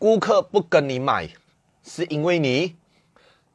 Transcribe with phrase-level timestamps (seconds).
[0.00, 1.28] 顾客不跟你买，
[1.82, 2.74] 是因为你。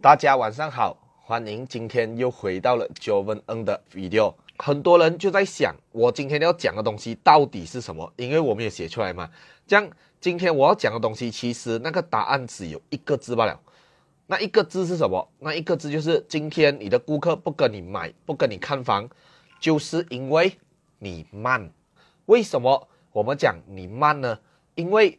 [0.00, 4.34] 大家晚上好，欢迎今天又回到了 Joven N 的 video。
[4.58, 8.12] 很多人就在想，我今天要讲的东西到底是什么？
[8.16, 9.30] 因为我没有写出来嘛。
[9.68, 9.88] 这样，
[10.20, 13.60] 今天我要讲的东西，其实那个答案只有一个字罢了。
[14.26, 15.28] 那一个字是什么？
[15.38, 19.08] 那一个字就是今天你的顾客不跟你买，不跟你看房，
[19.60, 20.58] 就是因为
[20.98, 21.70] 你慢。
[22.26, 24.36] 为什么我们讲你慢呢？
[24.74, 25.16] 因为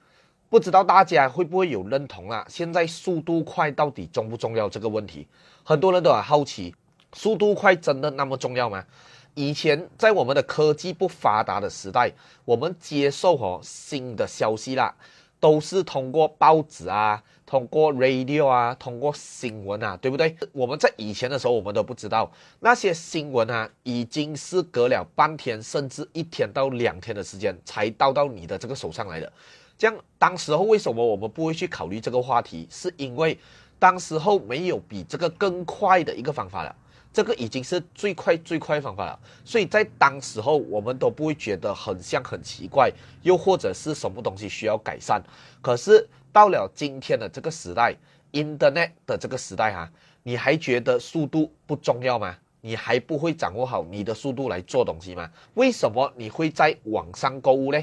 [0.54, 2.45] 不知道大家会不会有认同啊？
[2.47, 5.27] 现在速度快到底重不重要这个问题，
[5.63, 6.75] 很多人都很好奇，
[7.13, 8.85] 速度快真的那么重要吗？
[9.34, 12.11] 以前在我们的科技不发达的时代，
[12.45, 14.94] 我们接受哦新的消息啦，
[15.43, 20.33] 都是通过报纸啊，通过 radio 啊，通过新闻啊，对不对？
[20.53, 29.29] 我们在以前的时候，我们都不知道那些新闻啊，已经是隔了半天甚至一天到两天的时间才到到你的这个手上来的。
[29.77, 32.66] 这样，当时候为什么我们不会去考虑这个话题？
[32.71, 33.38] 是因为
[33.77, 36.73] 当时候没有比这个更快的一个方法了，
[37.14, 39.19] 这个已经是最快最快方法了。
[39.45, 45.22] 所以在当时候，我们都不会觉得很像很奇怪，又或者是什么东西需要改善。
[45.61, 47.95] 可是到了今天的这个时代
[48.31, 49.89] ，Internet 的这个时代哈，
[50.23, 52.36] 你还觉得速度不重要吗？
[52.61, 55.30] 你还不会掌握好你的速度来做东西吗？
[55.53, 57.80] 为什么你会在网上购物呢？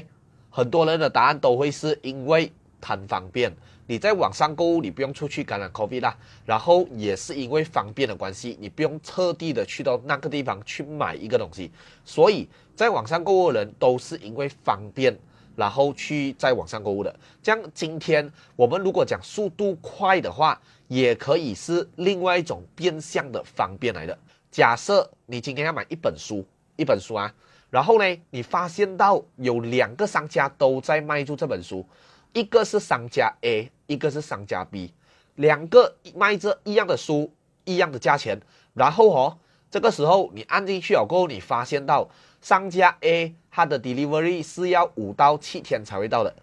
[0.49, 6.17] 很多人的答案都会是因为贪方便，你在网上购物，你不用出去感染 COVID 啦。
[6.45, 11.71] 然后也是因为方便的关系，你不用特地的去到那个地方去买一个东西。
[12.03, 15.15] 所以在网上购物的人都是因为方便，
[15.55, 17.15] 然后去在网上购物的。
[17.43, 24.17] 这样今天我们如果讲速度快的话，也可以是另外一种变相的方便来的。
[24.49, 27.33] 假设你今天要买一本书，一本书啊。
[27.69, 31.85] 然后呢，你发现到有两个商家都在卖出这本书，
[32.33, 34.93] 一个是商家 A，一个是商家 B，
[35.35, 37.31] 两个卖着一样的书，
[37.65, 38.39] 一样的价钱。
[38.73, 39.37] 然后哦，
[39.69, 42.07] 这个时候你按进去了过后，你发现到
[42.41, 46.33] 商家 A 它的 delivery 是要五到七天才会到的，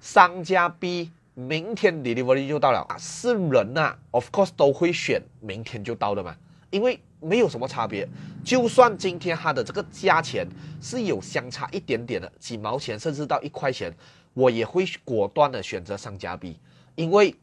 [0.00, 2.96] 商家 B 明天 delivery 就到了啊。
[2.98, 6.36] 是人呐，of course 都会选明天就到的嘛，
[6.70, 7.00] 因为。
[7.20, 8.08] 没有什么差别，
[8.44, 10.46] 就算今天它的这个价钱
[10.80, 13.92] 是有相差一点点的几毛钱，甚至到一块钱，
[14.38, 16.60] 我也会果断的选择商家 B，
[16.94, 17.34] 因为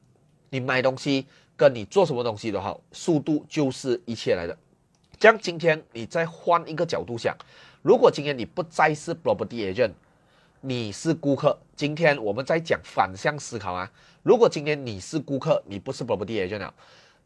[0.50, 1.26] 你买东西
[1.58, 4.58] 跟你做什么东西都好，速度就是一切来的。
[5.20, 7.36] 这样今天你再换一个角度想，
[7.82, 9.92] 如果今天你不再是 property agent，
[10.62, 13.92] 你是顾客，今天我们在讲反向思考啊，
[14.24, 16.74] 如果今天你是顾客，你不是 property agent 了。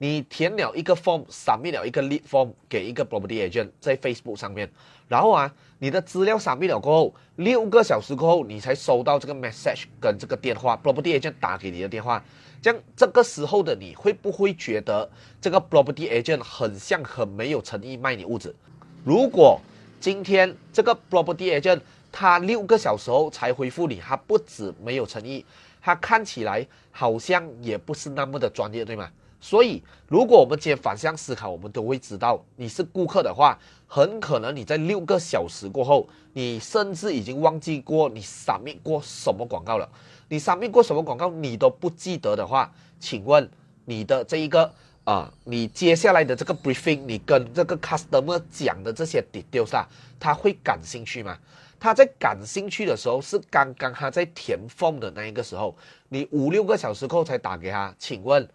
[0.01, 4.71] 你填了一个 form，submit 了一个 lead form 给一个 property agent 在 Facebook 上面，
[5.09, 12.23] 然后啊，你的资料 submit 了过后，六个小时过后，你才收到这个 message 跟这个电话，property agent 打给你的电话，
[12.61, 15.09] 这样这个时候的你会不会觉得
[15.41, 18.55] 这个 property agent 很像很没有诚意卖你屋子？
[19.03, 19.59] 如果
[19.99, 25.45] 今天这个 property agent 他六个小时后才回复你，他不止没有诚意，
[25.81, 29.11] 他看起来好像也不是那么的专业，对吗？
[29.41, 33.57] 所以，如果我们今天反向思考，我们都会知道，你是顾客的话，
[33.88, 39.89] 很可能你在六个小时过后，你甚至已经忘记过你闪灭过什么广告了。
[40.28, 43.49] 你闪灭过什么广告，你都不记得的话，请问
[43.85, 44.69] 你的这一个
[45.05, 49.88] 啊，你接下来的这个 briefing，你跟这个 customer 讲的这些 details 啊，
[50.19, 51.38] 他会感兴趣吗？
[51.79, 55.73] 他在感兴趣的时候，是刚刚他在填 form 的那一个时候，
[56.09, 58.45] 你五六个小时后才打给他，请问？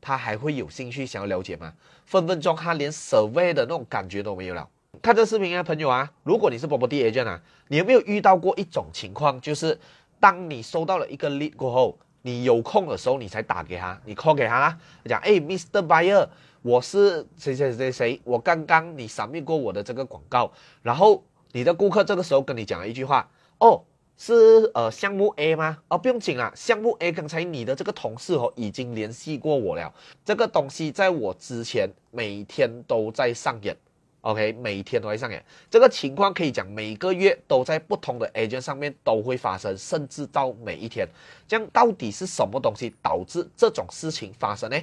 [0.00, 1.72] 他还会有兴趣想要了解吗？
[2.06, 4.68] 分分钟他连 survey 的那种感觉都没有了。
[5.02, 9.78] 看这视频的朋友啊，如果你是 property agent 啊，你有没有遇到过一种情况，就是
[10.18, 15.86] 当你收到了一个 lead 过后，你有空的时候你才打给他，你 call 给他啦，讲哎，Mr.
[15.86, 16.28] Buyer，
[16.62, 21.22] 我是谁谁谁谁，我刚刚你闪灭过我的这个广告，然后
[21.52, 23.28] 你的顾客这个时候跟你讲了一句话，
[23.58, 23.84] 哦。
[24.22, 25.78] 是呃项目 A 吗？
[25.88, 29.90] 哦，不用紧啦，项目 A 刚才你的这个同事哦已经联系过我了。
[30.26, 33.74] 这个东西在我之前每天都在上演
[34.20, 35.42] ，OK，每天都在上演。
[35.70, 41.08] 这个情况可以讲每个月都在不同的 agent 上面都会发生，甚至到每一天。
[41.48, 44.76] 这样到底是什么东西导致这种事情发生呢？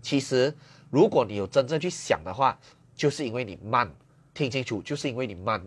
[0.00, 0.54] 其实
[0.90, 2.56] 如果你有真正去想的话，
[2.94, 3.90] 就是因为你慢。
[4.36, 5.60] 听清楚，就是因为你慢。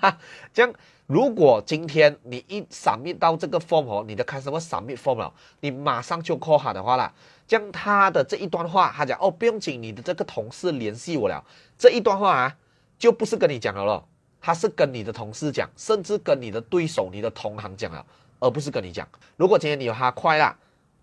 [0.52, 0.72] 这样，
[1.06, 7.12] 如果今天你一扫描到这个 form 哦，你的 customer sami form 了，你马上就 call 他的话了，
[7.46, 11.44] 这样他的这一段话，他讲哦，不用紧，你的这个同事联系我了。
[11.76, 12.56] 这一段话啊，
[12.98, 14.08] 就不是跟你讲了咯，
[14.40, 18.04] 他是跟你的同事讲，甚至跟你的对手、你的同行讲了，
[18.40, 19.06] 而不是跟你讲。
[19.36, 20.56] 如果今天你有他快啦。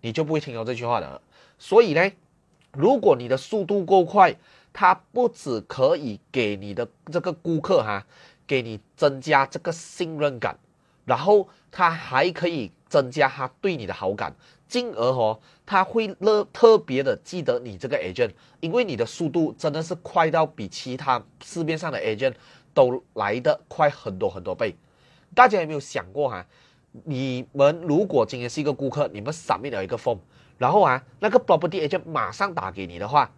[0.04, 1.18] 你就不会听到这句话的。
[1.58, 2.12] 所以呢，
[2.72, 4.36] 如果你的速度够快，
[4.74, 8.04] 它不只可以给你的这个顾客哈，
[8.46, 10.58] 给你增加这个信任感，
[11.06, 14.34] 然后它还可以增加他对你的好感，
[14.68, 18.30] 进而哦，他会乐特别的记得你这个 agent，
[18.60, 22.34] 因为你的速度真的是快到比其他市面上的 agent
[22.72, 24.74] 都来的快很多很多倍。
[25.34, 26.46] 大家有没有想过哈？
[27.04, 30.18] 你们如果今天是一个顾客，你们上面有一个 form，
[30.58, 33.32] 然后啊，那个 property agent 马上打给你的话，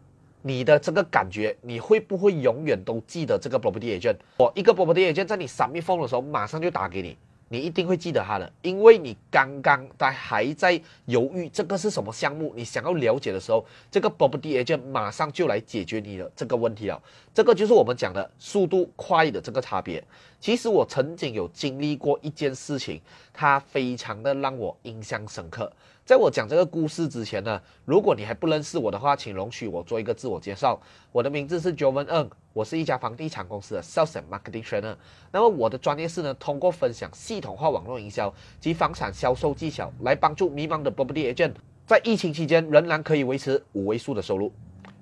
[0.47, 4.15] 你的这个感觉，你会不会永远都记得这个 property agent？
[4.37, 7.19] 我一个 property agent 在你上面 form 的时候，马上就打给你。
[7.49, 17.03] 你一定会记得他的，因为你刚刚在还在犹豫这个是什么项目，你想要了解的时候，这个 property agent 马上就来解决你的这个问题了。
[17.35, 20.03] 这个就是我们讲的速度快的这个差别。
[20.41, 23.01] 其实我曾经有经历过一件事情，
[23.33, 25.73] 它非常的让我印象深刻。
[26.07, 30.81] 在我讲这个故事之前呢，如果你还不认识我的话，请容许我做一个自我介绍。
[31.11, 34.95] 我的名字是 Jovan Ng，我是一家房地产公司的 Sales and Marketing Trainer。
[35.33, 41.55] 那么我的专业是呢，通过分享系统化网络营销及房产销售技巧，来帮助迷茫的 Property Agent
[41.89, 44.53] 在疫情期间仍然可以维持五位数的收入。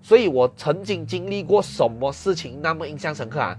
[0.00, 3.54] 所以我曾经经历过什么事情那么印象深刻啊？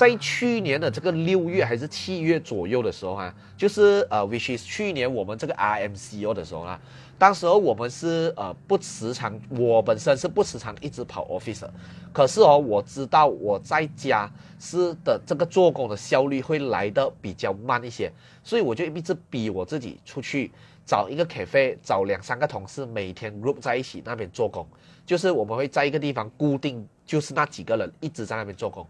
[0.00, 6.80] 在去年的这个六月还是七月左右的时候啊，就是呃，which is 去年我们这个 RMCO 的时候啊，
[7.18, 11.68] 当时候我们是呃不时常，我本身是不时常一直跑 office，
[12.14, 14.26] 可是哦，我知道我在家
[14.58, 18.10] 是的这个做工的效率会来的比较慢一些，
[18.42, 20.50] 所以我就一直逼我自己出去
[20.86, 24.66] 找一个 cafe，找两三个同事每天 group 在一起那边做工，
[25.04, 28.86] 就是我们会在一个地方固定，就是那几个人一直在那边做工。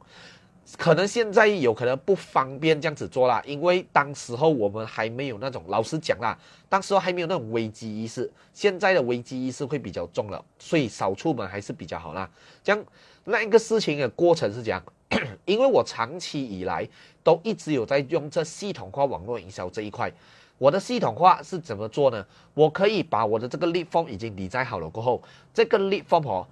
[0.76, 6.38] 可能现在有可能不方便这样子做啦，因为当时候我们还没有那种，老实讲啦，
[6.68, 8.30] 当时候还没有那种危机意识。
[8.52, 12.28] 现在的危机意识会比较重了，所以少出门还是比较好啦。
[12.62, 12.84] 这样
[13.24, 14.82] 那一个事情的过程是这样，
[15.44, 16.88] 因为我长期以来
[17.22, 20.12] 都一直有在用这系统化网络营销这一块。
[20.58, 22.24] 我的系统化是怎么做呢？
[22.54, 25.22] 我可以把我的这个 lead form 已经理在好了过后，
[25.54, 26.46] 这个 lead form 哦。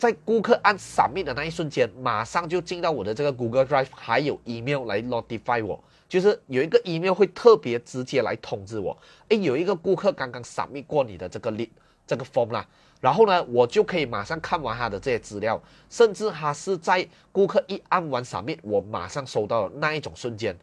[0.00, 8.96] 在顾客按 submit 的那一瞬间，马上就进到我的这个 Google Drive，还有 email 来 notify 我，就是有一个 email 会特别直接来通知我，
[9.28, 11.68] 诶，有一个顾客刚刚 submit 过你的这个 lead
[12.06, 12.66] 这个 form 啦，
[12.98, 20.56] 然后呢，我就可以马上看完他的这些资料，甚至他是在顾客一按完 submit，我马上收到的那一种瞬间。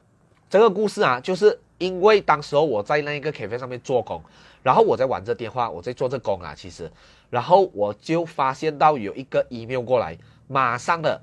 [0.50, 4.22] 这个故事啊，就是因为当时候我在那一个 cafe 上面做工，
[4.64, 6.90] 然后我在玩这电话，我在做这工啊，其实，
[7.30, 10.18] 然后我就发现到有一个 email 过来，
[10.48, 11.20] 马上的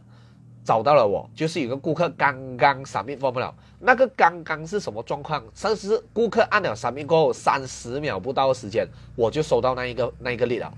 [0.63, 5.43] 找到了我，就是有个顾客刚刚 submit 不了，那个刚刚是什么状况？
[5.55, 8.87] 甚至顾客按了 submit 过后三十秒不到的时间，
[9.17, 10.71] 我就收到那一个那一个 lead 了，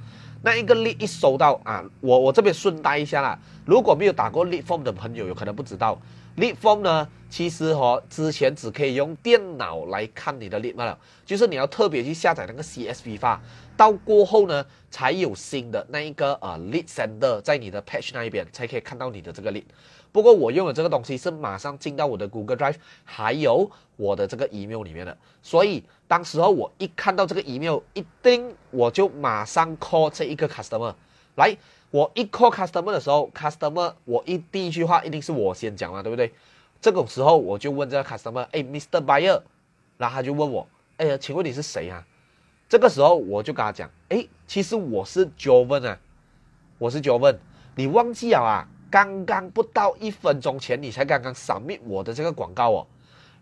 [0.43, 6.01] 那一个 lead 一收到啊，我我这边顺带一下啦，如果没有打过 lead form 的朋友，有可能不知道。
[6.37, 13.41] Lead form 呢，其实哈之前只可以用电脑来看你的 lead 了，就是你要特别去下载那个 CSV 发，
[13.77, 19.65] 到过后呢才有新的那一个呃 lead sender 在你的 page 那一边才可以看到你的这个 lead。
[20.13, 30.95] 不过我用的这个东西是马上进到我的 Google Drive，还有我的这个 email 里面的，所以当时候我一看到这个 email，一定我就马上 call 这一个 customer
[31.37, 31.57] 来。
[31.97, 36.31] 我一 call customer 的时候，customer 我一第一句话一定是我先讲嘛，对不对？
[36.79, 39.03] 这种时候我就问这个 customer，哎，Mr.
[39.03, 39.41] Buyer，
[39.97, 42.05] 然后他就问我，哎呀，请问你是谁啊？
[42.69, 45.99] 这个时候我就跟他讲，哎，其实我是 Jovan 啊，
[46.77, 47.39] 我是 Jovan，
[47.77, 48.69] 你忘记了啊？
[48.91, 52.87] 刚刚不到一分钟前你才刚刚扫灭我的这个广告哦。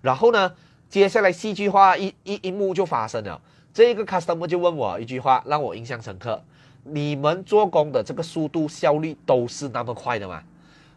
[0.00, 0.54] 然后呢，
[0.88, 3.40] 接下来戏剧化一一一幕就发生了，
[3.72, 6.40] 这个 customer 就问我一句话，让我印象深刻。
[6.84, 10.42] 你们做工的这个速度效率都是那么快的吗？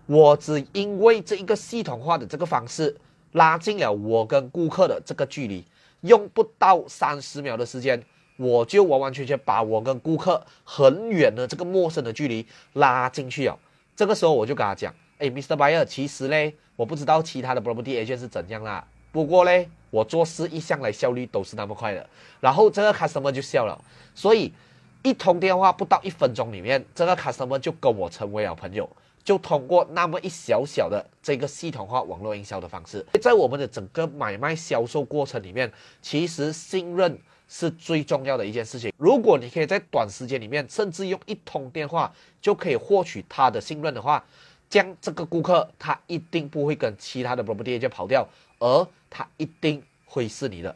[0.06, 2.96] 我只因为这一个系统化的这个方式，
[3.32, 5.65] 拉近了我跟顾客的这个距离，
[6.01, 8.01] 用不到三十秒的时间，
[8.38, 13.58] 我就完完全全把我跟顾客很远的这个陌生的距离拉进去了。
[13.96, 15.56] 这个时候我就跟他讲：“哎，Mr.
[15.56, 23.82] Buyer，其实嘞，我不知道其他的 property agent 是怎样啦，不过嘞，我做事一向来效率都是那么快的。”然后这个 customer 就笑了，
[24.13, 24.51] 所以。
[25.08, 28.90] 一通电话不到一分钟里面，这个 customer 就跟我成为了朋友，
[29.24, 35.72] 就通过那么一小小的这个系统化网络营销的方式，在我们的整个买卖销售过程里面，
[36.02, 38.92] 其实信任是最重要的一件事情。
[38.98, 44.22] 如果你可以在短时间里面，甚至用一通电话就可以获取他的信任的话，
[44.70, 48.28] 将这个顾客他一定不会跟其他的 property 就跑掉，
[48.60, 50.76] 而他一定会是你的。